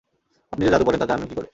[0.53, 1.47] আপনি যে জাদু পারেন, তা জানলেন কী করে?